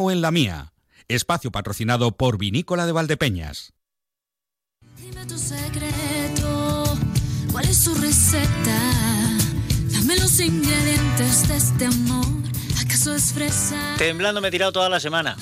o 0.00 0.10
en 0.10 0.22
la 0.22 0.30
mía. 0.30 0.72
Espacio 1.08 1.50
patrocinado 1.50 2.12
por 2.12 2.38
Vinícola 2.38 2.86
de 2.86 2.92
Valdepeñas. 2.92 3.74
Dime 4.96 5.26
tu 5.26 5.36
secreto, 5.36 6.84
¿cuál 7.52 7.66
es 7.66 7.76
su 7.76 7.94
receta? 7.94 8.80
Dame 9.92 10.16
los 10.16 10.40
ingredientes 10.40 11.48
de 11.48 11.56
este 11.56 11.84
amor. 11.84 12.24
¿Acaso 12.80 13.14
es 13.14 13.32
fresa? 13.34 13.76
Temblando 13.98 14.40
me 14.40 14.48
he 14.48 14.50
tirado 14.50 14.72
toda 14.72 14.88
la 14.88 15.00
semana, 15.00 15.36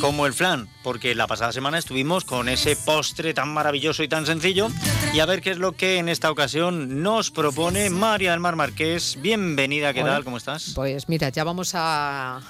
como 0.00 0.26
el 0.26 0.34
flan, 0.34 0.68
porque 0.82 1.14
la 1.14 1.28
pasada 1.28 1.52
semana 1.52 1.78
estuvimos 1.78 2.24
con 2.24 2.48
ese 2.48 2.74
postre 2.74 3.32
tan 3.32 3.54
maravilloso 3.54 4.02
y 4.02 4.08
tan 4.08 4.26
sencillo. 4.26 4.68
Y 5.14 5.20
a 5.20 5.26
ver 5.26 5.40
qué 5.40 5.50
es 5.50 5.58
lo 5.58 5.72
que 5.72 5.98
en 5.98 6.08
esta 6.08 6.30
ocasión 6.32 7.02
nos 7.02 7.30
propone 7.30 7.90
María 7.90 8.32
del 8.32 8.40
Mar 8.40 8.56
Marqués. 8.56 9.18
Bienvenida, 9.22 9.94
¿qué 9.94 10.02
Hola. 10.02 10.14
tal? 10.14 10.24
¿Cómo 10.24 10.36
estás? 10.36 10.72
Pues 10.74 11.08
mira, 11.08 11.28
ya 11.28 11.44
vamos 11.44 11.72
a, 11.74 12.40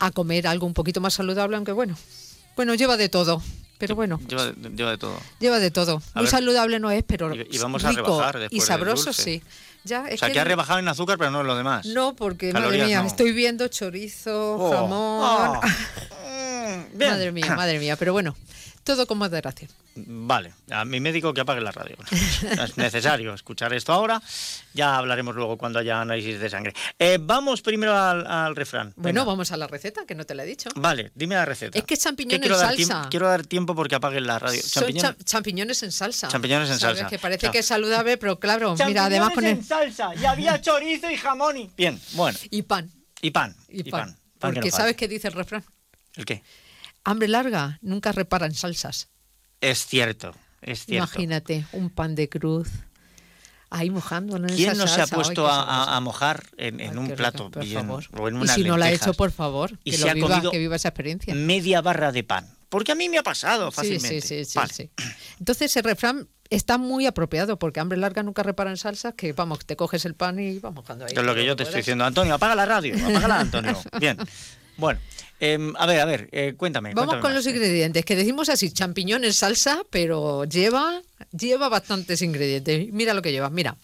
a 0.00 0.10
comer 0.10 0.46
algo 0.46 0.66
un 0.66 0.74
poquito 0.74 1.00
más 1.00 1.14
saludable, 1.14 1.56
aunque 1.56 1.72
bueno, 1.72 1.96
bueno, 2.56 2.74
lleva 2.74 2.96
de 2.96 3.08
todo, 3.08 3.42
pero 3.78 3.94
bueno, 3.94 4.20
Lleva, 4.28 4.52
lleva 4.74 4.90
de 4.90 4.98
todo. 4.98 5.18
lleva 5.40 5.58
de 5.58 5.70
todo. 5.70 5.96
A 6.14 6.18
Muy 6.20 6.24
ver. 6.24 6.30
saludable 6.30 6.80
no 6.80 6.90
es, 6.90 7.02
pero 7.04 7.34
Y- 7.34 7.46
y 7.50 7.58
vamos 7.58 7.84
a 7.84 7.90
rico 7.90 8.02
rebajar 8.04 8.38
después 8.38 8.62
y 8.62 8.66
sabroso 8.66 9.12
sí. 9.12 9.42
Ya, 9.84 10.06
es 10.08 10.14
O 10.20 10.26
sea, 10.26 10.32
que 10.32 10.40
ha 10.40 10.44
rebajado 10.44 10.80
en 10.80 10.88
azúcar, 10.88 11.16
pero 11.18 11.30
no 11.30 11.40
en 11.40 11.46
lo 11.46 11.56
demás. 11.56 11.86
No, 11.86 12.14
porque 12.14 12.52
madre 12.52 12.84
mía, 12.84 13.00
no. 13.00 13.06
estoy 13.06 13.32
viendo 13.32 13.68
chorizo, 13.68 14.56
Oh. 14.58 14.70
jamón. 14.72 15.56
Oh. 15.56 15.60
Bien. 16.98 17.10
Madre 17.12 17.32
mía, 17.32 17.54
madre 17.56 17.78
mía, 17.78 17.96
pero 17.96 18.12
bueno, 18.12 18.36
todo 18.84 19.06
con 19.06 19.18
moderación. 19.18 19.70
Vale, 20.00 20.52
a 20.70 20.84
mi 20.84 21.00
médico 21.00 21.34
que 21.34 21.40
apague 21.40 21.60
la 21.60 21.72
radio. 21.72 21.96
No 22.56 22.62
es 22.64 22.76
necesario 22.76 23.34
escuchar 23.34 23.72
esto 23.74 23.92
ahora. 23.92 24.22
Ya 24.72 24.96
hablaremos 24.96 25.34
luego 25.34 25.58
cuando 25.58 25.80
haya 25.80 26.00
análisis 26.00 26.38
de 26.38 26.48
sangre. 26.48 26.72
Eh, 27.00 27.18
vamos 27.20 27.62
primero 27.62 27.96
al, 27.98 28.24
al 28.24 28.54
refrán. 28.54 28.92
Bueno, 28.94 29.22
Venga. 29.22 29.32
vamos 29.32 29.50
a 29.50 29.56
la 29.56 29.66
receta, 29.66 30.02
que 30.06 30.14
no 30.14 30.24
te 30.24 30.36
la 30.36 30.44
he 30.44 30.46
dicho. 30.46 30.70
Vale, 30.76 31.10
dime 31.16 31.34
la 31.34 31.44
receta. 31.44 31.76
Es 31.76 31.84
que 31.84 31.94
es 31.94 32.00
champiñón 32.00 32.38
quiero 32.40 32.54
en 32.54 32.60
dar 32.60 32.76
salsa. 32.76 33.08
quiero 33.10 33.26
dar 33.28 33.44
tiempo 33.44 33.74
porque 33.74 33.96
apaguen 33.96 34.24
la 34.26 34.38
radio. 34.38 34.62
Son 34.62 34.84
Champiñón- 34.84 35.00
cha- 35.00 35.16
champiñones 35.24 35.82
en 35.82 35.90
salsa. 35.90 36.28
Champiñones 36.28 36.70
en 36.70 36.78
¿Sabes? 36.78 36.98
salsa. 36.98 37.10
Que 37.10 37.18
parece 37.18 37.50
que 37.50 37.58
es 37.58 37.66
saludable, 37.66 38.18
pero 38.18 38.38
claro, 38.38 38.76
mira, 38.86 39.06
además 39.06 39.32
poner... 39.32 39.50
en 39.56 39.64
salsa 39.64 40.14
y 40.14 40.24
había 40.24 40.60
chorizo 40.60 41.10
y 41.10 41.16
jamón 41.16 41.56
y... 41.56 41.70
Bien, 41.76 42.00
bueno. 42.12 42.38
Y 42.50 42.62
pan. 42.62 42.88
Y 43.20 43.30
pan. 43.32 43.56
Y, 43.68 43.80
Y 43.80 43.90
pan. 43.90 44.00
pan. 44.12 44.18
Pan 44.38 44.50
que 44.52 44.60
Porque 44.60 44.70
no 44.70 44.76
¿sabes 44.76 44.94
qué 44.96 45.08
dice 45.08 45.26
el 45.26 45.34
refrán? 45.34 45.64
¿El 46.14 46.24
qué? 46.24 46.44
Hambre 47.08 47.28
larga 47.28 47.78
nunca 47.80 48.12
repara 48.12 48.44
en 48.46 48.54
salsas. 48.54 49.08
Es 49.62 49.86
cierto, 49.86 50.34
es 50.60 50.84
cierto. 50.84 51.06
Imagínate, 51.06 51.64
un 51.72 51.88
pan 51.88 52.14
de 52.14 52.28
cruz. 52.28 52.68
Ahí 53.70 53.88
mojándolo 53.90 54.46
en 54.48 54.54
¿Quién 54.56 54.72
esa 54.72 54.78
no 54.78 54.86
se 54.86 55.00
ha. 55.00 55.04
Ay, 55.04 55.10
puesto 55.10 55.46
a, 55.48 55.98
mojar 56.00 56.44
en, 56.58 56.80
en 56.80 56.90
Ay, 56.90 56.96
un 56.98 57.10
plato 57.16 57.48
rico, 57.48 57.60
bien, 57.60 57.90
o 57.90 58.28
en 58.28 58.34
Y 58.34 58.38
unas 58.38 58.54
si 58.54 58.64
no 58.64 58.76
la 58.76 58.86
ha 58.86 58.92
hecho, 58.92 59.14
por 59.14 59.30
favor, 59.30 59.78
Y 59.84 59.92
se 59.92 60.04
lo 60.04 60.10
ha 60.10 60.14
viva, 60.14 60.28
comido 60.28 60.50
que 60.50 60.58
viva 60.58 60.76
esa 60.76 60.88
experiencia. 60.88 61.34
media 61.34 61.80
barra 61.80 62.12
de 62.12 62.24
pan? 62.24 62.46
Porque 62.68 62.92
a 62.92 62.94
mí 62.94 63.08
me 63.08 63.16
ha 63.18 63.22
pasado 63.22 63.70
fácilmente. 63.70 64.20
sí, 64.20 64.44
sí, 64.44 64.44
sí, 64.44 64.58
Vale. 64.58 64.72
sí. 64.74 64.90
Entonces 65.38 65.74
el 65.78 65.84
refrán 65.84 66.28
está 66.50 66.76
muy 66.76 67.06
apropiado 67.06 67.58
porque 67.58 67.80
hambre 67.80 67.98
larga 67.98 68.22
nunca 68.22 68.42
repara 68.42 68.70
en 68.70 68.76
salsas, 68.76 69.14
que 69.14 69.32
vamos, 69.32 69.64
te 69.64 69.76
coges 69.76 70.04
el 70.04 70.14
pan 70.14 70.38
y 70.38 70.58
vamos 70.58 70.82
mojando 70.84 71.06
ahí. 71.06 71.12
Es 71.16 71.22
lo 71.22 71.34
que 71.34 71.44
yo 71.46 71.56
te 71.56 71.62
estoy 71.62 71.80
diciendo. 71.80 72.04
Antonio, 72.04 72.34
apaga 72.34 72.54
la 72.54 72.66
radio. 72.66 72.94
Apágala, 73.06 73.40
Antonio. 73.40 73.78
Bien. 74.00 74.16
Bueno, 74.78 75.00
em, 75.40 75.74
a 75.76 75.86
ver, 75.86 76.00
a 76.00 76.04
ver, 76.04 76.28
eh, 76.30 76.54
cuéntame. 76.56 76.94
Vamos 76.94 77.06
cuéntame 77.06 77.20
con 77.20 77.34
más. 77.34 77.44
los 77.44 77.52
ingredientes, 77.52 78.04
que 78.04 78.14
decimos 78.14 78.48
así, 78.48 78.70
champiñón 78.70 79.24
en 79.24 79.32
salsa, 79.32 79.82
pero 79.90 80.44
lleva, 80.44 81.02
lleva 81.32 81.68
bastantes 81.68 82.22
ingredientes. 82.22 82.92
Mira 82.92 83.12
lo 83.12 83.20
que 83.20 83.32
lleva. 83.32 83.50
Mira, 83.50 83.76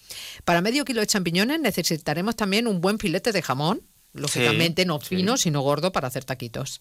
para 0.45 0.61
medio 0.61 0.85
kilo 0.85 1.01
de 1.01 1.09
champiñones 1.09 1.61
necesitaremos 1.61 2.37
también 2.37 2.69
un 2.69 2.81
buen 2.81 3.01
filete 3.01 3.33
de 3.33 3.43
jamón, 3.43 3.83
lógicamente 4.13 4.87
no 4.87 5.01
sí. 5.01 5.17
fino, 5.17 5.37
sino 5.37 5.63
gordo 5.63 5.91
para 5.91 6.07
hacer 6.07 6.25
taquitos. 6.25 6.81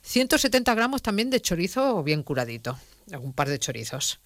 170 0.00 0.74
gramos 0.74 1.02
también 1.02 1.28
de 1.28 1.40
chorizo 1.40 2.02
bien 2.02 2.22
curadito, 2.22 2.78
un 3.20 3.34
par 3.34 3.50
de 3.50 3.58
chorizos. 3.58 4.18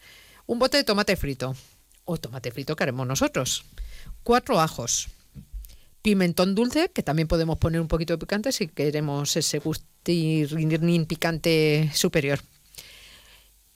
Un 0.47 0.61
bote 0.61 0.77
de 0.77 0.85
tomate 0.85 1.17
frito, 1.17 1.57
o 2.05 2.17
tomate 2.17 2.53
frito 2.53 2.77
que 2.77 2.85
haremos 2.85 3.09
nosotros. 3.09 3.65
Cuatro 4.23 4.61
ajos, 4.61 5.09
pimentón 6.07 6.55
dulce, 6.55 6.93
que 6.95 7.03
también 7.03 7.27
podemos 7.27 7.59
poner 7.59 7.81
un 7.81 7.89
poquito 7.89 8.13
de 8.13 8.19
picante 8.19 8.53
si 8.53 8.69
queremos 8.69 9.37
ese 9.37 9.59
gustín 9.59 11.05
picante 11.09 11.91
superior. 11.95 12.39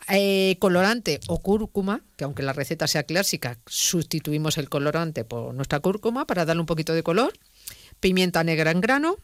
Eh, 0.09 0.57
colorante 0.61 1.19
o 1.27 1.41
cúrcuma, 1.41 2.05
que 2.17 2.23
aunque 2.23 2.45
la 2.45 2.53
receta 2.53 2.87
sea 2.87 3.03
clásica, 3.03 3.59
sustituimos 3.67 4.59
el 4.59 4.69
colorante 4.69 5.25
por 5.25 5.53
nuestra 5.55 5.81
cúrcuma 5.81 6.25
para 6.25 6.45
darle 6.45 6.61
un 6.61 6.67
poquito 6.67 6.95
de 6.95 7.03
color. 7.03 7.33
Pimienta 7.99 8.45
negra 8.45 8.71
en 8.71 8.81
grano. 8.81 9.17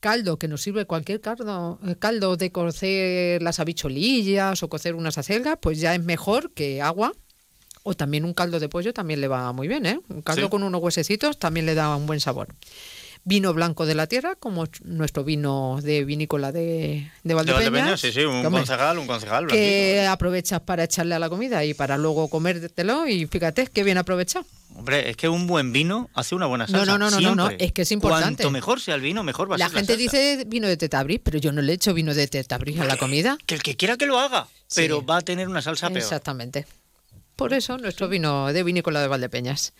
Caldo, 0.00 0.40
que 0.40 0.48
nos 0.48 0.60
sirve 0.60 0.86
cualquier 0.86 1.20
caldo, 1.20 1.78
eh, 1.86 1.94
caldo 2.00 2.36
de 2.36 2.50
cocer 2.50 3.40
las 3.42 3.60
habichuelillas 3.60 4.60
o 4.64 4.68
cocer 4.68 4.96
unas 4.96 5.18
acelgas, 5.18 5.56
pues 5.62 5.78
ya 5.78 5.94
es 5.94 6.02
mejor 6.02 6.50
que 6.50 6.82
agua. 6.82 7.12
O 7.82 7.94
también 7.94 8.24
un 8.24 8.34
caldo 8.34 8.60
de 8.60 8.68
pollo 8.68 8.92
también 8.92 9.20
le 9.20 9.28
va 9.28 9.52
muy 9.52 9.68
bien, 9.68 9.86
¿eh? 9.86 10.00
Un 10.08 10.22
caldo 10.22 10.42
Sí. 10.46 10.48
con 10.50 10.62
unos 10.62 10.82
huesecitos 10.82 11.38
también 11.38 11.66
le 11.66 11.74
da 11.74 11.94
un 11.96 12.06
buen 12.06 12.20
sabor. 12.20 12.48
Vino 13.24 13.52
blanco 13.52 13.84
de 13.84 13.94
la 13.94 14.06
tierra, 14.06 14.36
como 14.36 14.66
nuestro 14.84 15.22
vino 15.24 15.80
de 15.82 16.04
vinícola 16.04 16.50
de, 16.52 16.60
de 16.62 17.10
De 17.24 17.34
Valdepeñas. 17.34 17.70
Valdepeñas, 17.72 18.00
sí, 18.00 18.12
sí, 18.12 18.20
un 18.24 18.42
Que, 18.42 18.48
concejal, 18.50 18.98
un 18.98 19.06
concejal. 19.06 19.46
que 19.48 19.92
blanquito. 19.96 20.12
aprovechas 20.12 20.60
para 20.60 20.84
echarle 20.84 21.14
a 21.14 21.18
la 21.18 21.28
comida 21.28 21.62
y 21.64 21.74
para 21.74 21.98
luego 21.98 22.28
comértelo 22.28 23.06
y 23.06 23.26
fíjate 23.26 23.66
qué 23.66 23.82
bien 23.82 23.98
aprovechado. 23.98 24.46
Hombre, 24.76 25.10
es 25.10 25.16
que 25.16 25.28
un 25.28 25.46
buen 25.46 25.72
vino 25.72 26.08
hace 26.14 26.36
una 26.36 26.46
buena 26.46 26.68
salsa. 26.68 26.86
no, 26.86 26.96
no, 26.96 27.10
no, 27.10 27.20
no, 27.20 27.34
no, 27.34 27.50
es 27.50 27.72
que 27.72 27.82
es 27.82 27.92
importante. 27.92 28.44
Cuanto 28.44 28.50
mejor 28.52 28.80
sea 28.80 28.94
el 28.94 29.00
vino, 29.02 29.22
mejor 29.24 29.50
va 29.50 29.56
a 29.56 29.58
La 29.58 29.68
ser 29.68 29.78
gente 29.78 29.94
salsa. 29.94 30.16
dice 30.16 30.44
vino 30.46 30.68
de 30.68 30.76
tetabris, 30.76 31.20
pero 31.22 31.38
yo 31.38 31.52
no 31.52 31.60
le 31.60 31.72
echo 31.74 31.92
vino 31.92 32.14
de 32.14 32.28
tetabris 32.28 32.78
a 32.80 32.84
la 32.84 32.96
comida. 32.96 33.36
Que 33.44 33.56
el 33.56 33.62
que 33.62 33.76
quiera 33.76 33.96
que 33.96 34.06
lo 34.06 34.18
haga, 34.20 34.46
Sí. 34.68 34.82
pero 34.82 35.04
va 35.04 35.18
a 35.18 35.20
tener 35.22 35.48
una 35.48 35.60
salsa 35.60 35.88
peor. 35.88 35.98
Exactamente. 35.98 36.66
Por 37.38 37.54
eso 37.54 37.78
nuestro 37.78 38.08
vino 38.08 38.52
de 38.52 38.64
vinícola 38.64 39.00
de 39.00 39.06
Valdepeñas. 39.06 39.72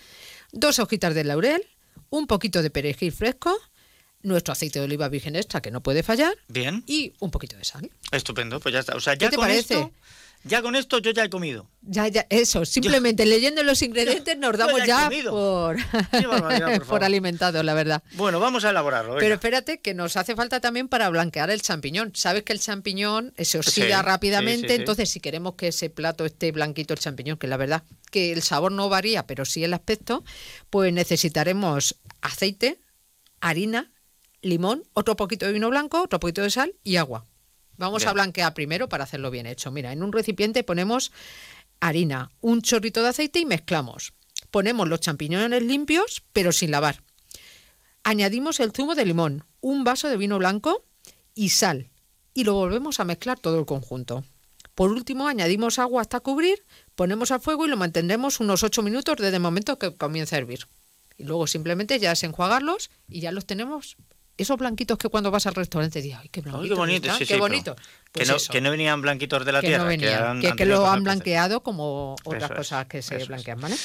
Dos 0.52 0.78
hojitas 0.78 1.12
de 1.12 1.24
laurel, 1.24 1.66
un 2.08 2.28
poquito 2.28 2.62
de 2.62 2.70
perejil 2.70 3.10
fresco, 3.10 3.52
nuestro 4.22 4.52
aceite 4.52 4.78
de 4.78 4.84
oliva 4.84 5.08
virgen 5.08 5.34
extra 5.34 5.60
que 5.60 5.72
no 5.72 5.82
puede 5.82 6.04
fallar 6.04 6.32
Bien, 6.46 6.84
y 6.86 7.14
un 7.18 7.32
poquito 7.32 7.56
de 7.56 7.64
sal. 7.64 7.90
estupendo, 8.12 8.60
pues 8.60 8.74
ya 8.74 8.78
está. 8.78 8.94
O 8.94 9.00
sea, 9.00 9.14
ya 9.14 9.28
te 9.28 9.34
con 9.34 9.46
parece? 9.46 9.74
esto, 9.74 9.92
ya 10.44 10.62
con 10.62 10.76
esto 10.76 10.98
yo 10.98 11.10
ya 11.10 11.24
he 11.24 11.30
comido. 11.30 11.68
Ya, 11.82 12.06
ya, 12.08 12.26
eso, 12.30 12.64
simplemente 12.64 13.24
leyendo 13.26 13.62
los 13.62 13.80
ingredientes 13.82 14.36
nos 14.38 14.56
damos 14.58 14.84
ya 14.86 15.10
por, 15.30 15.76
por 16.86 17.04
alimentados, 17.04 17.64
la 17.64 17.74
verdad. 17.74 18.02
Bueno, 18.12 18.40
vamos 18.40 18.64
a 18.64 18.70
elaborarlo. 18.70 19.10
venga. 19.12 19.20
Pero 19.20 19.34
espérate, 19.34 19.80
que 19.80 19.94
nos 19.94 20.16
hace 20.16 20.34
falta 20.36 20.60
también 20.60 20.88
para 20.88 21.08
blanquear 21.08 21.50
el 21.50 21.62
champiñón. 21.62 22.12
Sabes 22.14 22.42
que 22.42 22.52
el 22.52 22.60
champiñón 22.60 23.32
se 23.38 23.58
oxida 23.58 24.00
Sí, 24.00 24.02
rápidamente, 24.06 24.68
sí, 24.68 24.68
sí, 24.68 24.74
sí. 24.74 24.80
entonces 24.80 25.10
si 25.10 25.20
queremos 25.20 25.54
que 25.54 25.68
ese 25.68 25.88
plato 25.90 26.24
esté 26.26 26.52
blanquito 26.52 26.92
el 26.94 27.00
champiñón, 27.00 27.38
que 27.38 27.46
la 27.46 27.56
verdad 27.56 27.82
que 28.10 28.32
el 28.32 28.42
sabor 28.42 28.72
no 28.72 28.88
varía, 28.88 29.26
pero 29.26 29.44
sí 29.44 29.64
el 29.64 29.74
aspecto, 29.74 30.24
pues 30.70 30.92
necesitaremos 30.92 31.96
aceite, 32.20 32.78
harina, 33.40 33.90
limón, 34.42 34.82
otro 34.92 35.16
poquito 35.16 35.46
de 35.46 35.52
vino 35.52 35.68
blanco, 35.70 36.02
otro 36.02 36.20
poquito 36.20 36.42
de 36.42 36.50
sal 36.50 36.74
y 36.84 36.96
agua. 36.96 37.26
Vamos 37.78 38.02
Bien. 38.02 38.10
a 38.10 38.12
blanquear 38.12 38.54
primero 38.54 38.88
para 38.88 39.04
hacerlo 39.04 39.30
bien 39.30 39.46
hecho. 39.46 39.70
Mira, 39.70 39.92
en 39.92 40.02
un 40.02 40.12
recipiente 40.12 40.64
ponemos 40.64 41.12
harina, 41.80 42.30
un 42.40 42.60
chorrito 42.60 43.02
de 43.02 43.08
aceite 43.08 43.38
y 43.38 43.46
mezclamos. 43.46 44.12
Ponemos 44.50 44.88
los 44.88 45.00
champiñones 45.00 45.62
limpios, 45.62 46.22
pero 46.32 46.52
sin 46.52 46.70
lavar. 46.70 47.02
Añadimos 48.02 48.60
el 48.60 48.72
zumo 48.72 48.94
de 48.94 49.04
limón, 49.04 49.44
un 49.60 49.84
vaso 49.84 50.08
de 50.08 50.16
vino 50.16 50.38
blanco 50.38 50.84
y 51.34 51.50
sal. 51.50 51.90
Y 52.34 52.44
lo 52.44 52.54
volvemos 52.54 53.00
a 53.00 53.04
mezclar 53.04 53.38
todo 53.38 53.58
el 53.58 53.66
conjunto. 53.66 54.24
Por 54.74 54.90
último, 54.90 55.26
añadimos 55.26 55.78
agua 55.78 56.02
hasta 56.02 56.20
cubrir, 56.20 56.64
ponemos 56.94 57.30
al 57.32 57.40
fuego 57.40 57.66
y 57.66 57.68
lo 57.68 57.76
mantendremos 57.76 58.38
unos 58.40 58.62
8 58.62 58.82
minutos 58.82 59.16
desde 59.18 59.36
el 59.36 59.42
momento 59.42 59.78
que 59.78 59.96
comienza 59.96 60.36
a 60.36 60.38
hervir. 60.38 60.66
Y 61.16 61.24
luego 61.24 61.46
simplemente 61.46 61.98
ya 61.98 62.12
es 62.12 62.22
enjuagarlos 62.22 62.90
y 63.08 63.20
ya 63.20 63.32
los 63.32 63.44
tenemos. 63.44 63.96
Esos 64.38 64.56
blanquitos 64.56 64.96
que 64.96 65.08
cuando 65.08 65.30
vas 65.30 65.46
al 65.46 65.54
restaurante 65.54 66.00
dices, 66.00 66.18
ay, 66.22 66.28
qué 66.30 66.40
blanquitos 66.40 66.62
Ay, 66.64 66.68
qué 66.70 66.74
bonito, 66.78 67.12
sí, 67.12 67.18
qué 67.18 67.34
sí, 67.34 67.40
que, 68.12 68.24
no, 68.24 68.36
eso, 68.36 68.52
que 68.52 68.60
no 68.60 68.70
venían 68.70 69.02
blanquitos 69.02 69.44
de 69.44 69.52
la 69.52 69.60
que 69.60 69.66
tierra. 69.66 69.82
no 69.82 69.88
venían, 69.88 70.22
han- 70.24 70.40
que, 70.40 70.46
han 70.46 70.52
que 70.56 70.64
tenido 70.64 70.80
lo 70.82 70.86
han 70.88 71.02
blanqueado 71.04 71.62
como 71.62 72.14
otras 72.24 72.44
Eso 72.44 72.54
cosas 72.54 72.86
que 72.86 73.02
se 73.02 73.18
blanquean, 73.24 73.60
¿vale? 73.60 73.76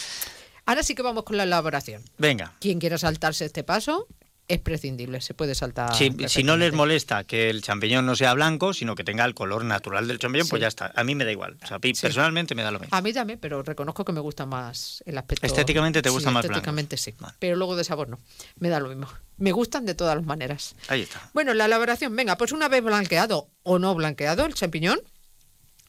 Ahora 0.66 0.84
sí 0.84 0.96
que 0.96 1.02
vamos 1.02 1.24
con 1.24 1.36
la 1.38 1.44
elaboración. 1.44 2.04
Venga. 2.18 2.54
Quien 2.62 2.80
quiera 2.80 2.98
saltarse 2.98 3.46
este 3.46 3.64
paso 3.64 4.08
es 4.54 4.60
prescindible, 4.62 5.22
se 5.22 5.34
puede 5.34 5.56
saltar. 5.56 5.94
Si, 5.96 6.12
si 6.28 6.44
no 6.44 6.58
les 6.58 6.74
molesta 6.74 7.24
que 7.24 7.50
el 7.50 7.62
champiñón 7.62 8.06
no 8.06 8.16
sea 8.16 8.34
blanco, 8.34 8.74
sino 8.74 8.96
que 8.96 9.04
tenga 9.04 9.26
el 9.26 9.34
color 9.34 9.66
natural 9.66 10.08
del 10.08 10.20
champiñón, 10.20 10.48
pues 10.48 10.60
Sí. 10.60 10.62
ya 10.62 10.68
está. 10.68 10.92
A 10.96 11.04
mí 11.04 11.16
me 11.16 11.26
da 11.26 11.32
igual. 11.32 11.58
O 11.64 11.68
sea, 11.68 11.78
a 11.78 11.80
mí 11.80 11.94
Sí. 11.96 12.02
personalmente 12.02 12.56
me 12.56 12.64
da 12.64 12.72
lo 12.72 12.80
mismo. 12.80 12.96
A 12.96 13.02
mí 13.02 13.14
también, 13.14 13.40
pero 13.40 13.62
reconozco 13.64 14.04
que 14.06 14.12
me 14.12 14.20
gusta 14.20 14.46
más 14.46 15.04
el 15.06 15.18
aspecto. 15.18 15.46
Estéticamente 15.46 16.02
te 16.02 16.10
Sí, 16.10 16.14
gusta 16.16 16.32
más 16.32 16.46
Estéticamente 16.46 16.96
blancos. 16.96 17.04
sí. 17.04 17.14
Vale. 17.20 17.36
Pero 17.40 17.56
luego 17.56 17.76
de 17.76 17.84
sabor 17.84 18.10
no. 18.10 18.20
Me 18.58 18.70
da 18.70 18.80
lo 18.80 18.90
mismo. 18.90 19.08
Me 19.38 19.52
gustan 19.52 19.86
de 19.86 19.96
todas 19.96 20.16
las 20.16 20.26
maneras. 20.26 20.76
Ahí 20.88 21.02
está. 21.02 21.30
Bueno, 21.34 21.54
la 21.54 21.66
elaboración. 21.66 22.16
Venga, 22.16 22.38
pues 22.38 22.52
una 22.52 22.68
vez 22.70 22.84
blanqueado 22.84 23.50
o 23.64 23.80
no 23.80 23.94
blanqueado 23.96 24.46
el 24.46 24.54
champiñón, 24.54 25.00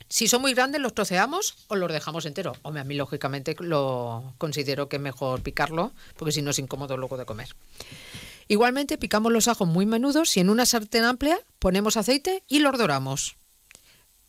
si 0.08 0.28
son 0.28 0.42
muy 0.42 0.54
grandes 0.54 0.80
los 0.80 0.94
troceamos 0.94 1.56
o 1.68 1.76
los 1.76 1.90
dejamos 1.92 2.24
enteros. 2.26 2.58
Hombre, 2.62 2.82
a 2.82 2.84
mí 2.84 2.94
lógicamente 2.94 3.56
lo 3.58 4.34
considero 4.38 4.88
que 4.88 4.96
es 4.96 5.02
mejor 5.02 5.42
picarlo, 5.42 5.92
porque 6.16 6.30
si 6.32 6.40
no 6.42 6.50
es 6.50 6.58
incómodo 6.58 6.96
luego 6.96 7.16
de 7.16 7.24
comer. 7.24 7.48
Igualmente 8.48 8.98
picamos 8.98 9.32
los 9.32 9.48
ajos 9.48 9.68
muy 9.68 9.86
menudos 9.86 10.36
y 10.36 10.40
en 10.40 10.50
una 10.50 10.66
sartén 10.66 11.04
amplia 11.04 11.38
ponemos 11.58 11.96
aceite 11.96 12.42
y 12.48 12.58
los 12.60 12.76
doramos. 12.78 13.36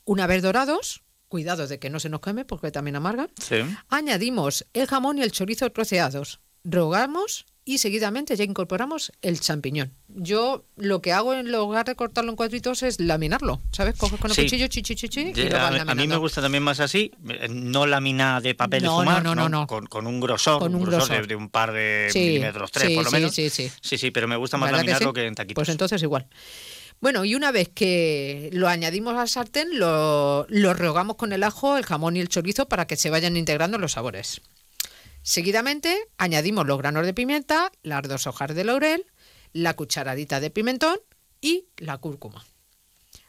Una 0.05 0.27
vez 0.27 0.41
dorados, 0.43 1.01
cuidado 1.27 1.67
de 1.67 1.79
que 1.79 1.89
no 1.89 1.99
se 1.99 2.09
nos 2.09 2.21
queme 2.21 2.45
porque 2.45 2.71
también 2.71 2.95
amarga, 2.95 3.27
Sí. 3.41 3.57
añadimos 3.89 4.65
el 4.73 4.87
jamón 4.87 5.17
y 5.17 5.23
el 5.23 5.31
chorizo 5.31 5.69
troceados, 5.71 6.39
rogamos 6.63 7.45
y 7.67 7.79
seguidamente 7.79 8.35
ya 8.35 8.43
incorporamos 8.43 9.11
el 9.23 9.39
champiñón. 9.39 9.91
Yo 10.07 10.63
lo 10.77 11.01
que 11.01 11.11
hago 11.11 11.33
en 11.33 11.51
lugar 11.51 11.85
de 11.85 11.95
cortarlo 11.95 12.29
en 12.29 12.35
cuadritos 12.35 12.83
es 12.83 12.99
laminarlo, 12.99 13.59
¿sabes? 13.71 13.95
Coges 13.95 14.19
con 14.19 14.29
el 14.29 14.35
Sí. 14.35 14.43
cuchillo, 14.43 14.67
chi, 14.67 14.83
chi, 14.83 14.95
chi, 14.95 15.09
chi, 15.09 15.19
y 15.35 15.49
lo 15.49 15.55
vas 15.57 15.71
a, 15.81 15.83
mí- 15.83 15.91
a 15.91 15.95
mí 15.95 16.07
me 16.07 16.17
gusta 16.17 16.41
también 16.43 16.63
más 16.63 16.79
así, 16.79 17.11
eh, 17.27 17.47
no 17.49 17.87
lámina 17.87 18.39
de 18.39 18.53
papel 18.53 18.83
No, 18.83 18.97
fumar, 18.99 19.23
no, 19.23 19.33
no, 19.33 19.49
no. 19.49 19.65
Con, 19.65 19.87
con 19.87 20.05
un 20.05 20.19
grosor, 20.19 20.59
Con 20.59 20.75
un 20.75 20.81
un 20.81 20.87
grosor, 20.89 21.07
grosor. 21.09 21.21
De, 21.23 21.27
de 21.27 21.35
un 21.35 21.49
par 21.49 21.73
de 21.73 22.09
Sí, 22.13 22.19
milímetros, 22.19 22.71
tres 22.71 22.89
sí, 22.89 22.95
por 22.95 23.03
lo 23.05 23.09
sí, 23.09 23.15
menos. 23.15 23.33
sí, 23.33 23.49
sí. 23.49 23.71
sí, 23.81 23.97
sí, 23.97 24.11
pero 24.11 24.27
me 24.27 24.35
gusta 24.35 24.57
más 24.57 24.67
¿Verdad 24.67 24.81
que 24.81 24.85
laminarlo 24.91 25.13
que, 25.13 25.25
en 25.25 25.33
taquitos. 25.35 25.55
Pues 25.55 25.69
entonces 25.69 26.01
igual. 26.03 26.27
Bueno, 27.01 27.25
y 27.25 27.33
una 27.35 27.51
vez 27.51 27.69
que 27.73 28.49
lo 28.53 28.67
añadimos 28.69 29.15
al 29.17 29.27
sartén, 29.27 29.79
lo, 29.79 30.45
lo 30.49 30.73
rehogamos 30.75 31.15
con 31.17 31.33
el 31.33 31.41
ajo, 31.43 31.77
el 31.77 31.85
jamón 31.85 32.15
y 32.15 32.19
el 32.21 32.29
chorizo 32.29 32.67
para 32.67 32.85
que 32.87 32.95
se 32.95 33.09
vayan 33.09 33.35
integrando 33.37 33.77
los 33.79 33.93
sabores. 33.93 34.41
Seguidamente 35.25 36.07
añadimos 36.19 36.67
los 36.67 36.77
granos 36.77 37.03
de 37.03 37.11
pimienta, 37.11 37.71
las 37.81 38.03
dos 38.03 38.27
hojas 38.27 38.53
de 38.53 38.63
laurel, 38.63 39.07
la 39.53 39.73
cucharadita 39.73 40.39
de 40.39 40.51
pimentón 40.51 40.99
y 41.41 41.65
la 41.77 41.97
cúrcuma. 41.97 42.45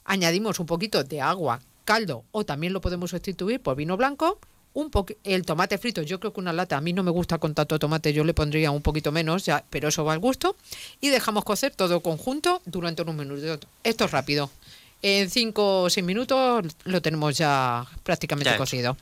Añadimos 0.04 0.60
un 0.60 0.66
poquito 0.66 1.04
de 1.04 1.22
agua, 1.22 1.62
caldo 1.86 2.26
o 2.32 2.44
también 2.44 2.74
lo 2.74 2.82
podemos 2.82 3.08
sustituir 3.08 3.60
por 3.60 3.76
vino 3.76 3.96
blanco. 3.96 4.38
Un 4.74 4.90
el 5.24 5.46
tomate 5.46 5.78
frito, 5.78 6.02
yo 6.02 6.20
creo 6.20 6.34
que 6.34 6.40
una 6.40 6.52
lata, 6.52 6.76
a 6.76 6.82
mí 6.82 6.92
no 6.92 7.02
me 7.02 7.10
gusta 7.10 7.38
con 7.38 7.54
tanto 7.54 7.78
tomate, 7.78 8.12
yo 8.12 8.24
le 8.24 8.34
pondría 8.34 8.70
un 8.72 8.82
poquito 8.82 9.10
menos, 9.10 9.46
ya, 9.46 9.64
pero 9.70 9.88
eso 9.88 10.04
va 10.04 10.12
al 10.12 10.18
gusto. 10.18 10.54
Y 11.00 11.08
dejamos 11.08 11.44
cocer 11.44 11.74
todo 11.74 12.02
conjunto 12.02 12.60
durante 12.66 13.00
unos 13.00 13.14
minutos. 13.14 13.60
Esto 13.84 14.04
es 14.04 14.10
rápido. 14.10 14.50
En 15.00 15.30
5 15.30 15.82
o 15.84 15.88
6 15.88 16.04
minutos 16.04 16.66
lo 16.84 17.00
tenemos 17.00 17.38
ya 17.38 17.86
prácticamente 18.02 18.50
Ya 18.50 18.62
hecho. 18.62 18.98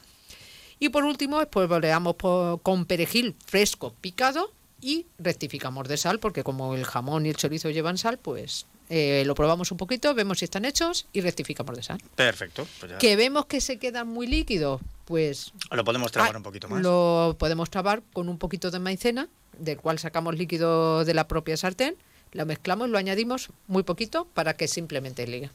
Y 0.79 0.88
por 0.91 1.05
último, 1.05 1.41
volteamos 1.53 2.17
por- 2.17 2.61
con 2.62 2.85
perejil 2.85 3.35
fresco 3.47 3.94
picado 4.00 4.53
y 4.81 5.06
rectificamos 5.19 5.88
de 5.88 5.97
sal, 5.97 6.19
porque 6.19 6.43
como 6.44 6.75
el 6.75 6.85
jamón 6.85 7.26
y 7.26 7.31
el 7.31 7.37
chorizo 7.37 7.71
llevan 7.71 7.97
sal, 7.97 8.19
pues 8.19 8.67
eh, 8.91 9.23
lo 9.25 9.35
probamos 9.35 9.71
un 9.71 9.79
poquito, 9.79 10.15
vemos 10.15 10.41
si 10.41 10.44
están 10.44 10.65
hechos 10.67 11.06
y 11.12 11.23
rectificamos 11.23 11.75
de 11.76 11.82
sal. 11.82 12.03
Perfecto. 12.17 12.67
pues 12.81 12.93
ya. 12.93 12.99
Que 12.99 13.17
vemos 13.17 13.47
que 13.47 13.61
se 13.62 13.79
quedan 13.79 14.09
muy 14.09 14.26
líquidos, 14.26 14.81
pues 15.06 15.53
Lo 15.71 15.85
podemos 15.85 16.12
trabar 16.12 16.35
ah, 16.35 16.38
un 16.38 16.43
poquito 16.43 16.69
más. 16.69 16.82
Lo 16.82 17.37
podemos 17.38 17.71
trabar 17.71 18.03
con 18.12 18.29
un 18.29 18.37
poquito 18.38 18.71
de 18.71 18.79
maicena, 18.79 19.29
del 19.59 19.79
cual 19.79 19.99
sacamos 19.99 20.37
líquido 20.37 21.05
de 21.05 21.15
la 21.15 21.29
propia 21.29 21.56
sartén, 21.56 21.97
lo 22.32 22.44
mezclamos, 22.44 22.91
lo 22.91 22.99
añadimos 22.99 23.49
muy 23.69 23.85
poquito 23.85 24.26
para 24.35 24.55
que 24.55 24.69
simplemente 24.69 25.26
ligue. 25.26 25.50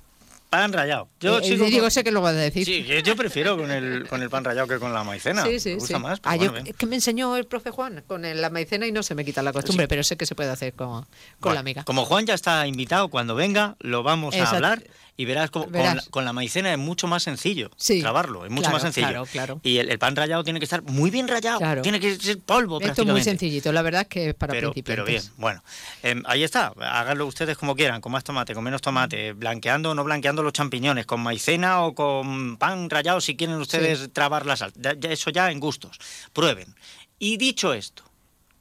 Pan 0.49 0.73
rallado. 0.73 1.09
Yo 1.19 1.39
Eh, 1.39 1.43
sigo 1.43 1.65
digo, 1.65 1.81
con- 1.81 1.91
sé 1.91 2.03
que 2.03 2.11
lo 2.11 2.21
va 2.23 2.29
a 2.29 2.33
decir. 2.33 2.65
Sí, 2.65 2.83
yo 3.03 3.15
prefiero 3.15 3.55
con 3.55 3.69
el, 3.69 4.07
con 4.07 4.21
el 4.23 4.29
pan 4.31 4.43
rallado 4.43 4.67
que 4.67 4.79
con 4.79 4.91
la 4.93 5.03
maicena. 5.03 5.43
Sí, 5.45 5.59
sí, 5.59 5.69
me 5.69 5.75
gusta 5.75 5.97
sí. 5.97 6.01
más. 6.03 6.19
Ah, 6.23 6.35
bueno, 6.37 6.57
yo- 6.57 6.63
es 6.65 6.75
que 6.75 6.85
me 6.87 6.95
enseñó 6.95 7.35
el 7.37 7.45
profe 7.45 7.69
Juan 7.69 8.03
con 8.07 8.25
el- 8.25 8.41
la 8.41 8.49
maicena 8.49 8.87
y 8.87 8.91
no 8.91 9.03
se 9.03 9.13
me 9.13 9.23
quita 9.23 9.43
la 9.43 9.53
costumbre, 9.53 9.87
pero 9.87 10.03
sé 10.03 10.17
que 10.17 10.25
se 10.25 10.33
puede 10.33 10.49
hacer 10.49 10.73
con, 10.73 10.87
con 11.03 11.07
Bueno, 11.39 11.53
la 11.53 11.59
amiga. 11.59 11.83
Como 11.83 12.03
Juan 12.05 12.25
ya 12.25 12.33
está 12.33 12.65
invitado, 12.65 13.09
cuando 13.09 13.35
venga 13.35 13.75
lo 13.79 14.01
vamos 14.01 14.33
a 14.33 14.37
Exacto. 14.39 14.55
hablar 14.55 14.83
y 15.19 15.25
verás, 15.25 15.51
con, 15.51 15.69
Verás. 15.69 15.95
la, 15.95 16.03
con 16.11 16.23
la 16.23 16.31
maicena 16.31 16.71
es 16.71 16.77
mucho 16.77 17.05
más 17.05 17.23
sencillo 17.23 17.69
Sí. 17.75 17.99
trabarlo, 18.01 18.45
es 18.45 18.51
mucho 18.51 18.61
Claro, 18.69 18.75
más 18.75 18.81
sencillo. 18.83 19.07
claro, 19.07 19.25
claro. 19.25 19.59
Y 19.63 19.77
el, 19.79 19.89
el 19.89 19.99
pan 19.99 20.15
rallado 20.15 20.45
tiene 20.45 20.59
que 20.59 20.63
estar 20.63 20.81
muy 20.83 21.09
bien 21.11 21.27
rallado, 21.27 21.59
Claro. 21.59 21.81
tiene 21.81 21.99
que 21.99 22.15
ser 22.15 22.39
polvo 22.39 22.79
Esto 22.79 23.01
es 23.01 23.07
muy 23.09 23.21
sencillito, 23.21 23.73
la 23.73 23.81
verdad 23.81 24.03
es 24.03 24.07
que 24.07 24.29
es 24.29 24.33
para 24.35 24.51
pero, 24.51 24.71
pero 24.71 25.03
principiantes. 25.03 25.25
bien, 25.27 25.33
bueno, 25.41 25.61
em, 26.03 26.23
ahí 26.25 26.43
está, 26.43 26.71
háganlo 26.79 27.25
ustedes 27.25 27.57
como 27.57 27.75
quieran, 27.75 27.99
con 27.99 28.13
más 28.13 28.23
tomate, 28.23 28.53
con 28.55 28.63
menos 28.63 28.81
tomate, 28.81 29.33
blanqueando 29.33 29.91
o 29.91 29.93
no 29.93 30.05
blanqueando 30.05 30.41
los 30.41 30.53
champiñones, 30.53 31.05
con 31.05 31.19
maicena 31.19 31.81
o 31.81 31.93
con 31.93 32.55
pan 32.55 32.89
rallado 32.89 33.19
si 33.19 33.35
quieren 33.35 33.57
ustedes 33.57 34.13
trabar 34.13 34.45
la 34.45 34.55
sal, 34.55 34.71
eso 35.03 35.31
ya 35.31 35.51
en 35.51 35.59
gustos, 35.59 35.99
prueben. 36.31 36.73
Y 37.19 37.35
dicho 37.35 37.73
esto, 37.73 38.03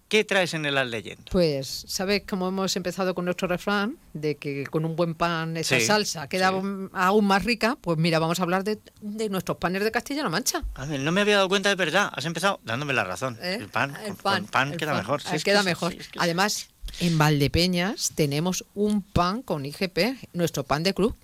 ¿qué 0.09 0.25
traes 0.25 0.55
en 0.55 0.65
el 0.67 0.77
As 0.79 0.89
leyendo? 0.89 1.25
Pues, 1.31 1.85
¿sabes 1.87 2.23
cómo 2.29 2.49
hemos 2.49 2.75
empezado 2.77 3.15
con 3.15 3.25
nuestro 3.27 3.47
refrán? 3.49 3.97
De 4.15 4.37
que 4.37 4.67
con 4.67 4.85
un 4.85 4.97
buen 4.97 5.15
pan 5.15 5.57
esa 5.57 5.79
Sí, 5.79 5.87
salsa 5.87 6.29
queda 6.29 6.51
sí. 6.51 6.57
aún- 6.93 7.25
más 7.27 7.45
rica. 7.45 7.77
Pues 7.81 7.99
mira, 7.99 8.19
vamos 8.19 8.41
a 8.41 8.43
hablar 8.43 8.65
de, 8.65 8.79
de 9.01 9.29
nuestros 9.29 9.59
panes 9.59 9.85
de 9.85 9.91
Castilla-La 9.91 10.29
Mancha. 10.29 10.65
A 10.75 10.87
ver, 10.87 11.01
no 11.01 11.13
me 11.13 11.21
había 11.21 11.37
dado 11.37 11.49
cuenta 11.49 11.69
de 11.69 11.75
verdad. 11.75 12.11
Has 12.15 12.25
empezado 12.25 12.61
dándome 12.65 12.93
la 12.95 13.05
razón. 13.05 13.39
¿eh? 13.43 13.59
El 13.61 13.69
pan, 13.69 13.95
El 14.05 14.15
con- 14.17 14.33
con 14.35 14.47
pan, 14.47 14.73
el 14.73 14.79
queda 14.79 14.93
pan. 14.93 15.01
mejor. 15.01 15.23
Sí, 15.23 15.29
es 15.37 15.45
que 15.45 15.51
queda 15.51 15.63
mejor. 15.63 15.93
es 15.93 16.09
que. 16.09 16.19
Además, 16.21 16.69
en 17.01 17.19
Valdepeñas 17.19 18.13
tenemos 18.15 18.65
un 18.75 19.03
pan 19.03 19.43
con 19.43 19.67
IGP, 19.67 20.17
nuestro 20.33 20.65
pan 20.65 20.83
de 20.83 20.95
club. 20.95 21.15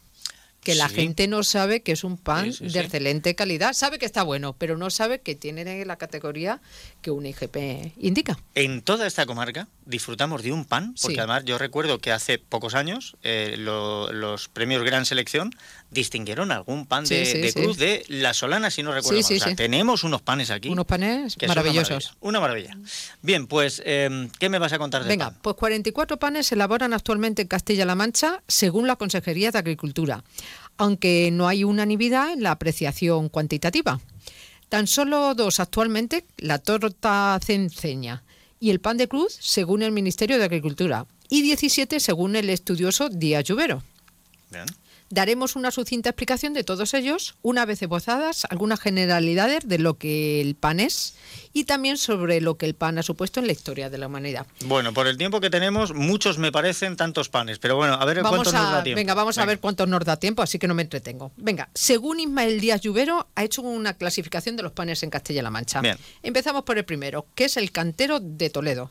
Que 0.64 0.74
la 0.74 0.88
Sí. 0.88 0.94
gente 0.96 1.28
no 1.28 1.44
sabe 1.44 1.82
que 1.82 1.92
es 1.92 2.02
un 2.04 2.16
pan 2.16 2.52
Sí, 2.52 2.66
sí, 2.68 2.72
de 2.74 2.80
excelente 2.80 3.34
calidad. 3.34 3.72
Sabe 3.74 3.98
que 3.98 4.06
está 4.06 4.22
bueno, 4.22 4.54
pero 4.58 4.76
no 4.76 4.90
sabe 4.90 5.20
que 5.20 5.34
tiene 5.34 5.84
la 5.84 5.96
categoría 5.96 6.60
que 7.02 7.10
un 7.10 7.26
IGP 7.26 7.92
indica. 7.98 8.38
En 8.54 8.82
toda 8.82 9.06
esta 9.06 9.26
comarca 9.26 9.68
disfrutamos 9.86 10.42
de 10.42 10.52
un 10.52 10.64
pan, 10.64 10.94
porque 11.02 11.18
además 11.20 11.44
yo 11.44 11.58
recuerdo 11.58 11.98
que 11.98 12.10
hace 12.10 12.38
pocos 12.38 12.74
años 12.74 13.16
eh, 13.22 13.54
lo- 13.58 14.10
los 14.12 14.48
premios 14.48 14.82
Gran 14.82 15.04
Selección 15.04 15.50
distinguieron 15.90 16.50
algún 16.50 16.86
pan 16.86 17.04
de, 17.04 17.24
de 17.34 17.52
cruz 17.52 17.76
de 17.76 18.04
La 18.08 18.34
Solana, 18.34 18.70
si 18.70 18.82
no 18.82 18.92
recuerdo 18.92 19.20
mal. 19.20 19.36
o 19.36 19.38
sea, 19.44 19.54
tenemos 19.54 20.02
unos 20.02 20.22
panes 20.22 20.50
aquí. 20.50 20.68
Unos 20.70 20.86
panes 20.86 21.36
que 21.36 21.46
maravillosos. 21.46 22.16
Una 22.20 22.40
maravilla. 22.40 22.70
Una 22.72 22.80
maravilla. 22.80 23.14
Bien, 23.22 23.46
pues, 23.46 23.82
eh, 23.84 24.28
¿qué 24.40 24.48
me 24.48 24.58
vas 24.58 24.72
a 24.72 24.78
contar 24.78 25.02
del 25.02 25.08
Venga, 25.10 25.26
pan? 25.30 25.38
pues 25.42 25.56
44 25.56 26.18
panes 26.18 26.46
se 26.46 26.54
elaboran 26.54 26.92
actualmente 26.94 27.42
en 27.42 27.48
Castilla-La 27.48 27.94
Mancha 27.94 28.42
según 28.48 28.86
la 28.86 28.96
Consejería 28.96 29.50
de 29.52 29.58
Agricultura, 29.58 30.24
aunque 30.76 31.30
no 31.32 31.48
hay 31.48 31.64
unanimidad 31.64 32.32
en 32.32 32.42
la 32.42 32.52
apreciación 32.52 33.28
cuantitativa. 33.28 34.00
Tan 34.68 34.86
solo 34.86 35.34
dos 35.34 35.60
actualmente, 35.60 36.24
la 36.38 36.58
torta 36.58 37.38
cenceña 37.44 38.24
y 38.60 38.70
el 38.70 38.80
pan 38.80 38.96
de 38.96 39.08
cruz, 39.08 39.36
según 39.40 39.82
el 39.82 39.92
Ministerio 39.92 40.38
de 40.38 40.44
Agricultura, 40.44 41.06
y 41.28 41.42
17 41.42 42.00
según 42.00 42.36
el 42.36 42.50
estudioso 42.50 43.08
Díaz 43.08 43.44
Lluvero. 43.44 43.82
Bien. 44.50 44.66
Daremos 45.14 45.54
una 45.54 45.70
sucinta 45.70 46.08
explicación 46.10 46.54
de 46.54 46.64
todos 46.64 46.92
ellos, 46.92 47.36
una 47.40 47.64
vez 47.66 47.80
esbozadas 47.80 48.46
algunas 48.50 48.80
generalidades 48.80 49.60
de 49.68 49.78
lo 49.78 49.96
que 49.96 50.40
el 50.40 50.56
pan 50.56 50.80
es 50.80 51.14
y 51.52 51.66
también 51.66 51.98
sobre 51.98 52.40
lo 52.40 52.56
que 52.56 52.66
el 52.66 52.74
pan 52.74 52.98
ha 52.98 53.04
supuesto 53.04 53.38
en 53.38 53.46
la 53.46 53.52
historia 53.52 53.88
de 53.90 53.96
la 53.96 54.08
humanidad. 54.08 54.44
Bueno, 54.66 54.92
por 54.92 55.06
el 55.06 55.16
tiempo 55.16 55.40
que 55.40 55.50
tenemos, 55.50 55.94
muchos 55.94 56.38
me 56.38 56.50
parecen 56.50 56.96
tantos 56.96 57.28
panes, 57.28 57.60
pero 57.60 57.76
bueno, 57.76 57.94
a 57.94 58.04
ver 58.04 58.22
Vamos 58.24 58.38
cuánto 58.40 58.50
nos 58.52 58.60
a, 58.60 58.72
da 58.72 58.82
tiempo. 58.82 58.96
venga, 58.96 59.14
vamos 59.14 59.38
a 59.38 59.44
ver 59.44 59.60
cuánto 59.60 59.86
nos 59.86 60.04
da 60.04 60.16
tiempo, 60.16 60.42
así 60.42 60.58
que 60.58 60.66
no 60.66 60.74
me 60.74 60.82
entretengo. 60.82 61.30
Venga, 61.36 61.68
según 61.74 62.18
Ismael 62.18 62.60
Díaz 62.60 62.80
Lluvero, 62.80 63.28
ha 63.36 63.44
hecho 63.44 63.62
una 63.62 63.94
clasificación 63.94 64.56
de 64.56 64.64
los 64.64 64.72
panes 64.72 65.00
en 65.04 65.10
Castilla-La 65.10 65.50
Mancha. 65.50 65.80
Bien. 65.80 65.96
Empezamos 66.24 66.64
por 66.64 66.76
el 66.76 66.84
primero, 66.84 67.26
que 67.36 67.44
es 67.44 67.56
el 67.56 67.70
cantero 67.70 68.18
de 68.18 68.50
Toledo, 68.50 68.90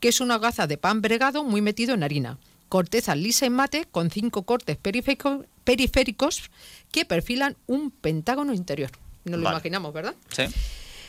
que 0.00 0.08
es 0.08 0.22
una 0.22 0.38
gaza 0.38 0.66
de 0.66 0.78
pan 0.78 1.02
bregado 1.02 1.44
muy 1.44 1.60
metido 1.60 1.92
en 1.92 2.04
harina. 2.04 2.38
Corteza 2.70 3.14
lisa 3.14 3.44
y 3.46 3.50
mate 3.50 3.86
con 3.90 4.10
cinco 4.10 4.44
cortes 4.44 4.76
periférico- 4.82 5.44
periféricos 5.68 6.50
que 6.90 7.04
perfilan 7.04 7.54
un 7.66 7.90
pentágono 7.90 8.54
interior. 8.54 8.90
Nos 9.24 9.36
lo 9.38 9.44
Vale. 9.44 9.56
imaginamos, 9.56 9.92
¿verdad? 9.92 10.14
Sí. 10.30 10.44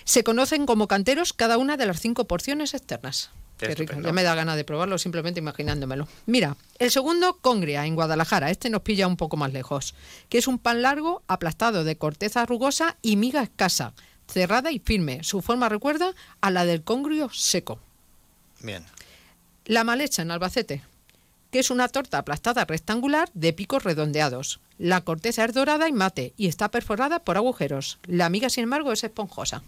Se 0.03 0.25
conocen 0.25 0.65
como 0.65 0.89
canteros 0.89 1.31
cada 1.31 1.57
una 1.57 1.77
de 1.77 1.85
las 1.85 2.01
cinco 2.01 2.25
porciones 2.25 2.73
externas. 2.73 3.29
Qué 3.57 3.73
rico, 3.73 3.95
ya 4.01 4.11
me 4.11 4.21
da 4.21 4.35
ganas 4.35 4.57
de 4.57 4.65
probarlo 4.65 4.97
simplemente 4.97 5.39
imaginándomelo. 5.39 6.09
Mira, 6.25 6.57
el 6.77 6.91
segundo, 6.91 7.37
Congria, 7.39 7.85
en 7.85 7.95
Guadalajara. 7.95 8.51
Este 8.51 8.69
nos 8.69 8.81
pilla 8.81 9.07
un 9.07 9.15
poco 9.15 9.37
más 9.37 9.53
lejos. 9.53 9.95
Que 10.27 10.39
es 10.39 10.47
un 10.47 10.59
pan 10.59 10.81
largo, 10.81 11.23
aplastado 11.27 11.85
de 11.85 11.97
corteza 11.97 12.45
rugosa 12.45 12.97
y 13.01 13.15
miga 13.15 13.41
escasa, 13.41 13.93
cerrada 14.27 14.73
y 14.73 14.79
firme. 14.79 15.23
Su 15.23 15.41
forma 15.41 15.69
recuerda 15.69 16.13
a 16.41 16.51
la 16.51 16.65
del 16.65 16.83
congrio 16.83 17.29
seco. 17.29 17.79
Bien. 18.59 18.83
La 19.63 19.85
malecha 19.85 20.21
en 20.21 20.31
Albacete, 20.31 20.83
que 21.51 21.59
es 21.59 21.69
una 21.71 21.87
torta 21.87 22.19
aplastada 22.19 22.65
rectangular 22.65 23.29
de 23.33 23.53
picos 23.53 23.83
redondeados. 23.83 24.59
La 24.77 25.01
corteza 25.01 25.45
es 25.45 25.53
dorada 25.53 25.87
y 25.89 25.91
mate 25.93 26.33
y 26.37 26.47
está 26.47 26.69
perforada 26.69 27.19
por 27.19 27.37
agujeros. 27.37 27.97
La 28.07 28.29
miga, 28.29 28.49
sin 28.49 28.63
embargo, 28.65 28.91
es 28.91 29.03
esponjosa. 29.03 29.63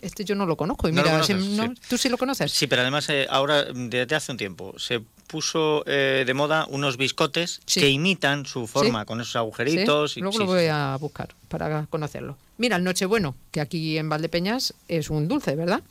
Este 0.00 0.24
yo 0.24 0.34
no 0.36 0.46
lo 0.46 0.56
conozco. 0.56 0.88
Y 0.88 0.92
No 0.92 1.02
mira, 1.02 1.12
conoces, 1.14 1.42
si- 1.44 1.56
no- 1.56 1.64
sí. 1.64 1.80
¿tú 1.88 1.98
sí 1.98 2.08
lo 2.08 2.18
conoces? 2.18 2.52
Sí, 2.52 2.66
pero 2.66 2.82
además 2.82 3.08
eh, 3.10 3.26
ahora, 3.28 3.64
desde 3.64 4.14
hace 4.14 4.32
un 4.32 4.38
tiempo, 4.38 4.74
se 4.78 5.00
puso 5.26 5.82
eh, 5.86 6.22
de 6.26 6.34
moda 6.34 6.66
unos 6.70 6.96
biscotes 6.96 7.60
Sí. 7.66 7.80
que 7.80 7.90
imitan 7.90 8.46
su 8.46 8.66
forma, 8.66 9.00
Sí. 9.00 9.06
con 9.06 9.20
esos 9.20 9.36
agujeritos. 9.36 10.16
Y- 10.16 10.20
Luego 10.20 10.38
lo 10.38 10.46
voy 10.46 10.66
a 10.66 10.96
buscar 11.00 11.28
para 11.48 11.84
conocerlo. 11.86 12.36
Mira, 12.58 12.74
el 12.76 12.82
Nochebueno, 12.84 13.36
que 13.52 13.60
aquí 13.60 13.98
en 13.98 14.08
Valdepeñas 14.08 14.74
es 14.88 15.10
un 15.10 15.28
dulce, 15.28 15.54
¿verdad? 15.54 15.82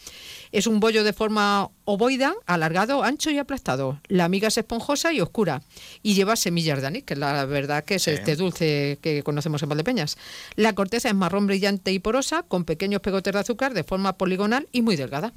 Es 0.51 0.67
un 0.67 0.81
bollo 0.81 1.05
de 1.05 1.13
forma 1.13 1.69
ovoida, 1.85 2.33
alargado, 2.45 3.03
ancho 3.03 3.31
y 3.31 3.37
aplastado. 3.37 4.01
La 4.09 4.27
miga 4.27 4.49
es 4.49 4.57
esponjosa 4.57 5.13
y 5.13 5.21
oscura 5.21 5.61
y 6.03 6.13
lleva 6.13 6.35
semillas 6.35 6.81
de 6.81 6.87
anís, 6.87 7.03
que 7.05 7.15
la 7.15 7.45
verdad 7.45 7.85
que 7.85 7.95
es 7.95 8.03
Sí. 8.03 8.11
este 8.11 8.35
dulce 8.35 8.99
que 9.01 9.23
conocemos 9.23 9.63
en 9.63 9.69
Valdepeñas. 9.69 10.17
La 10.55 10.73
corteza 10.73 11.07
es 11.07 11.15
marrón 11.15 11.47
brillante 11.47 11.93
y 11.93 11.99
porosa, 11.99 12.43
con 12.43 12.65
pequeños 12.65 12.99
pegotes 13.01 13.33
de 13.33 13.39
azúcar 13.39 13.73
de 13.73 13.83
forma 13.85 14.17
poligonal 14.17 14.67
y 14.73 14.81
muy 14.81 14.97
delgada. 14.97 15.33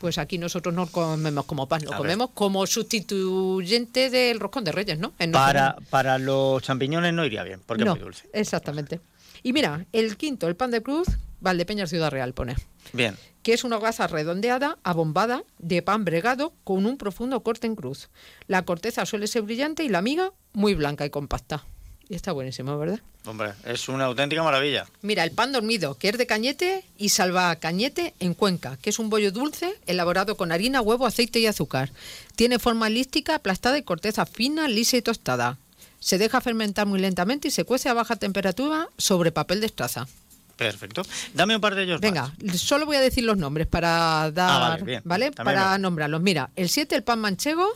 Pues 0.00 0.16
aquí 0.16 0.38
nosotros 0.38 0.74
no 0.74 0.86
comemos 0.86 1.44
como 1.44 1.68
pan, 1.68 1.82
lo 1.84 1.90
A 1.90 1.92
ver. 1.92 1.98
comemos 1.98 2.30
como 2.32 2.66
sustituyente 2.66 4.08
del 4.08 4.40
roscón 4.40 4.64
de 4.64 4.72
reyes, 4.72 4.98
¿no? 4.98 5.12
En 5.18 5.30
Para, 5.32 5.76
para 5.90 6.18
los 6.18 6.62
champiñones 6.62 7.12
no 7.12 7.22
iría 7.24 7.42
bien, 7.42 7.60
porque 7.66 7.84
no, 7.84 7.92
es 7.92 7.98
muy 7.98 8.04
dulce. 8.06 8.28
Exactamente. 8.32 9.00
Y 9.42 9.52
mira, 9.52 9.84
el 9.92 10.16
quinto, 10.16 10.48
el 10.48 10.56
pan 10.56 10.70
de 10.70 10.82
cruz, 10.82 11.06
Valdepeñas 11.40 11.90
Ciudad 11.90 12.10
Real 12.10 12.32
pone, 12.32 12.56
Bien. 12.94 13.14
que 13.42 13.52
es 13.52 13.62
una 13.62 13.76
hogaza 13.76 14.06
redondeada, 14.06 14.78
abombada, 14.84 15.44
de 15.58 15.82
pan 15.82 16.06
bregado 16.06 16.54
con 16.64 16.86
un 16.86 16.96
profundo 16.96 17.42
corte 17.42 17.66
en 17.66 17.76
cruz. 17.76 18.08
La 18.46 18.64
corteza 18.64 19.04
suele 19.04 19.26
ser 19.26 19.42
brillante 19.42 19.84
y 19.84 19.90
la 19.90 20.00
miga 20.00 20.32
muy 20.54 20.74
blanca 20.74 21.04
y 21.04 21.10
compacta. 21.10 21.64
Y 22.10 22.16
está 22.16 22.32
buenísimo, 22.32 22.76
¿verdad? 22.76 22.98
Hombre, 23.24 23.52
es 23.64 23.88
una 23.88 24.06
auténtica 24.06 24.42
maravilla. 24.42 24.84
Mira, 25.00 25.22
el 25.22 25.30
pan 25.30 25.52
dormido, 25.52 25.96
que 25.96 26.08
es 26.08 26.18
de 26.18 26.26
cañete 26.26 26.84
y 26.98 27.10
salva 27.10 27.54
cañete 27.54 28.14
en 28.18 28.34
Cuenca, 28.34 28.76
que 28.82 28.90
es 28.90 28.98
un 28.98 29.10
bollo 29.10 29.30
dulce 29.30 29.74
elaborado 29.86 30.36
con 30.36 30.50
harina, 30.50 30.80
huevo, 30.80 31.06
aceite 31.06 31.38
y 31.38 31.46
azúcar. 31.46 31.92
Tiene 32.34 32.58
forma 32.58 32.88
elíptica, 32.88 33.36
aplastada 33.36 33.78
y 33.78 33.84
corteza 33.84 34.26
fina, 34.26 34.66
lisa 34.66 34.96
y 34.96 35.02
tostada. 35.02 35.56
Se 36.00 36.18
deja 36.18 36.40
fermentar 36.40 36.86
muy 36.86 36.98
lentamente 36.98 37.46
y 37.46 37.50
se 37.52 37.62
cuece 37.64 37.88
a 37.88 37.94
baja 37.94 38.16
temperatura 38.16 38.88
sobre 38.98 39.30
papel 39.30 39.60
de 39.60 39.66
estraza. 39.66 40.08
Perfecto. 40.56 41.02
Dame 41.32 41.54
un 41.54 41.60
par 41.60 41.76
de 41.76 41.84
ellos 41.84 42.00
Venga, 42.00 42.32
más. 42.44 42.60
solo 42.60 42.86
voy 42.86 42.96
a 42.96 43.00
decir 43.00 43.22
los 43.24 43.36
nombres 43.38 43.68
para 43.68 44.30
dar, 44.32 44.50
Ah, 44.50 44.68
vale, 44.70 44.82
bien. 44.82 45.02
También 45.04 45.32
Para 45.32 45.78
nombrarlos. 45.78 46.20
Mira, 46.20 46.50
el 46.56 46.68
7, 46.68 46.96
el 46.96 47.02
pan 47.04 47.20
manchego, 47.20 47.66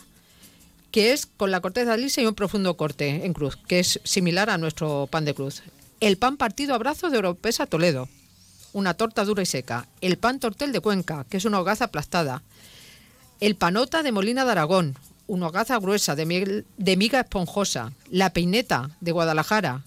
que 0.95 1.13
es 1.13 1.27
con 1.27 1.51
la 1.51 1.61
corteza 1.61 1.97
lisa 1.97 2.23
y 2.23 2.27
un 2.27 2.37
profundo 2.37 2.77
corte 2.77 3.27
en 3.27 3.33
cruz, 3.33 3.57
que 3.57 3.81
es 3.81 3.99
similar 4.05 4.49
a 4.49 4.59
nuestro 4.59 5.09
pan 5.11 5.25
de 5.25 5.35
cruz. 5.35 5.65
El 5.99 6.19
pan 6.19 6.37
partido 6.37 6.73
a 6.73 6.79
brazos 6.79 7.11
de 7.11 7.19
Oropesa 7.19 7.67
Toledo, 7.67 8.09
una 8.73 8.95
torta 8.95 9.25
dura 9.25 9.43
y 9.43 9.47
seca. 9.47 9.89
El 10.01 10.19
pan 10.19 10.39
tortel 10.39 10.71
de 10.71 10.79
Cuenca, 10.79 11.27
que 11.29 11.39
es 11.39 11.47
una 11.47 11.59
hogaza 11.59 11.87
aplastada. 11.87 12.45
El 13.41 13.57
panota 13.57 14.05
de 14.05 14.13
Molina 14.13 14.45
de 14.45 14.53
Aragón, 14.53 14.97
una 15.27 15.49
hogaza 15.49 15.81
gruesa 15.81 16.15
de, 16.15 16.65
de 16.77 16.97
miga 16.97 17.19
esponjosa. 17.19 17.93
La 18.09 18.33
peineta 18.33 18.91
de 19.01 19.11
Guadalajara, 19.11 19.83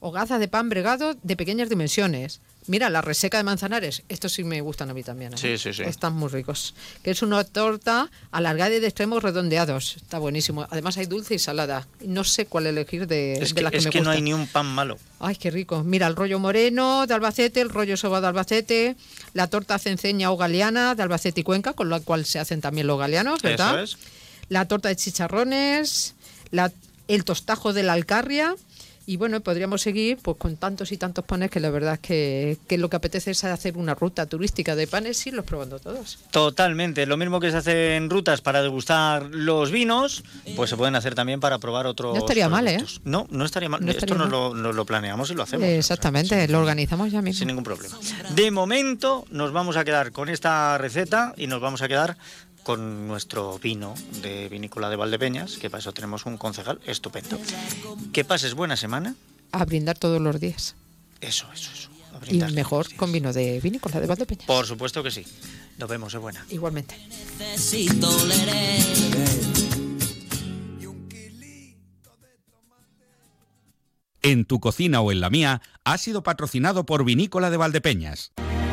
hogaza 0.00 0.38
de 0.38 0.48
pan 0.48 0.70
bregado 0.70 1.16
de 1.22 1.36
pequeñas 1.36 1.68
dimensiones. 1.68 2.40
Mira, 2.68 2.90
la 2.90 3.00
reseca 3.00 3.36
de 3.38 3.44
Manzanares, 3.44 4.02
estos 4.08 4.32
sí 4.32 4.42
me 4.44 4.60
gustan 4.60 4.90
a 4.90 4.94
mí 4.94 5.02
también. 5.02 5.34
¿eh? 5.34 5.36
Sí, 5.38 5.56
sí, 5.58 5.72
sí. 5.72 5.82
Están 5.82 6.14
muy 6.14 6.28
ricos. 6.28 6.74
Que 7.02 7.10
es 7.12 7.22
una 7.22 7.44
torta 7.44 8.10
alargada 8.30 8.74
y 8.74 8.80
de 8.80 8.86
extremos 8.86 9.22
redondeados. 9.22 9.96
Está 9.96 10.18
buenísimo. 10.18 10.66
Además 10.70 10.96
hay 10.98 11.06
dulce 11.06 11.34
y 11.34 11.38
salada. 11.38 11.86
No 12.00 12.24
sé 12.24 12.46
cuál 12.46 12.66
elegir 12.66 13.06
de, 13.06 13.34
Es 13.34 13.50
de 13.50 13.54
que, 13.54 13.62
las 13.62 13.70
que 13.72 13.78
es 13.78 13.84
me 13.84 13.90
que 13.90 14.00
no 14.00 14.10
hay 14.10 14.22
ni 14.22 14.32
un 14.34 14.46
pan 14.48 14.66
malo. 14.66 14.98
Ay, 15.20 15.36
qué 15.36 15.50
rico. 15.50 15.82
Mira, 15.84 16.06
el 16.06 16.16
rollo 16.16 16.38
moreno 16.38 17.06
de 17.06 17.14
Albacete, 17.14 17.60
el 17.60 17.70
rollo 17.70 17.96
soba 17.96 18.20
de 18.20 18.26
Albacete, 18.26 18.96
la 19.34 19.46
torta 19.46 19.78
cenceña 19.78 20.30
o 20.32 20.36
galeana 20.36 20.94
de 20.94 21.02
Albacete 21.02 21.40
y 21.40 21.44
Cuenca, 21.44 21.72
con 21.72 21.88
la 21.88 22.00
cual 22.00 22.24
se 22.26 22.38
hacen 22.38 22.60
también 22.60 22.86
los 22.86 22.98
galeanos, 22.98 23.40
¿verdad? 23.42 23.82
Eso 23.84 23.96
es. 23.96 24.06
La 24.48 24.66
torta 24.68 24.88
de 24.88 24.96
chicharrones, 24.96 26.14
la- 26.50 26.72
el 27.08 27.24
tostajo 27.24 27.72
de 27.72 27.82
la 27.82 27.92
alcarria. 27.92 28.54
Y 29.08 29.16
bueno, 29.16 29.40
podríamos 29.40 29.82
seguir 29.82 30.18
pues 30.20 30.36
con 30.36 30.56
tantos 30.56 30.90
y 30.90 30.96
tantos 30.96 31.24
panes 31.24 31.48
que 31.48 31.60
la 31.60 31.70
verdad 31.70 31.94
es 31.94 32.00
que, 32.00 32.58
que 32.66 32.76
lo 32.76 32.90
que 32.90 32.96
apetece 32.96 33.30
es 33.30 33.44
hacer 33.44 33.76
una 33.76 33.94
ruta 33.94 34.26
turística 34.26 34.74
de 34.74 34.88
panes 34.88 35.24
y 35.24 35.28
irlos 35.28 35.44
probando 35.44 35.78
todos. 35.78 36.18
Totalmente. 36.32 37.06
Lo 37.06 37.16
mismo 37.16 37.38
que 37.38 37.52
se 37.52 37.58
hace 37.58 37.94
en 37.94 38.10
rutas 38.10 38.40
para 38.40 38.62
degustar 38.62 39.22
los 39.30 39.70
vinos, 39.70 40.24
pues 40.56 40.70
se 40.70 40.76
pueden 40.76 40.96
hacer 40.96 41.14
también 41.14 41.38
para 41.38 41.58
probar 41.58 41.86
otros. 41.86 42.14
No 42.14 42.20
estaría 42.20 42.48
mal, 42.48 42.66
¿eh? 42.66 42.84
No, 43.04 43.28
no 43.30 43.44
estaría 43.44 43.68
mal. 43.68 43.84
No 43.84 43.92
Esto 43.92 44.06
nos 44.06 44.28
mal. 44.28 44.30
lo, 44.30 44.54
nos 44.54 44.74
lo 44.74 44.84
planeamos 44.84 45.30
y 45.30 45.34
lo 45.34 45.44
hacemos. 45.44 45.68
Exactamente, 45.68 46.48
lo 46.48 46.58
organizamos 46.58 47.12
ya 47.12 47.22
mismo. 47.22 47.38
Sin 47.38 47.46
ningún 47.46 47.62
problema. 47.64 47.96
De 48.34 48.50
momento 48.50 49.24
nos 49.30 49.52
vamos 49.52 49.76
a 49.76 49.84
quedar 49.84 50.10
con 50.10 50.28
esta 50.28 50.78
receta 50.78 51.32
y 51.36 51.46
nos 51.46 51.60
vamos 51.60 51.80
a 51.80 51.86
quedar 51.86 52.16
con 52.66 53.06
nuestro 53.06 53.60
vino 53.60 53.94
de 54.22 54.48
vinícola 54.48 54.90
de 54.90 54.96
Valdepeñas, 54.96 55.56
que 55.56 55.70
para 55.70 55.78
eso 55.78 55.92
tenemos 55.92 56.26
un 56.26 56.36
concejal 56.36 56.80
estupendo. 56.84 57.38
Que 58.12 58.24
pases 58.24 58.54
buena 58.54 58.76
semana. 58.76 59.14
A 59.52 59.64
brindar 59.64 59.96
todos 59.96 60.20
los 60.20 60.40
días. 60.40 60.74
Eso, 61.20 61.46
eso, 61.54 61.70
eso. 61.72 61.90
A 62.12 62.28
Y 62.28 62.52
mejor 62.54 62.92
con 62.96 63.12
vino 63.12 63.32
de 63.32 63.60
vinícola 63.60 64.00
de 64.00 64.08
Valdepeña. 64.08 64.46
Por 64.46 64.66
supuesto 64.66 65.04
que 65.04 65.12
sí. 65.12 65.24
Nos 65.78 65.88
vemos, 65.88 66.12
es 66.12 66.20
buena. 66.20 66.44
Igualmente. 66.50 66.96
En 74.22 74.44
tu 74.44 74.58
cocina 74.58 75.00
o 75.02 75.12
en 75.12 75.20
la 75.20 75.30
mía 75.30 75.62
ha 75.84 75.98
sido 75.98 76.24
patrocinado 76.24 76.84
por 76.84 77.04
Vinícola 77.04 77.50
de 77.50 77.58
Valdepeñas. 77.58 78.32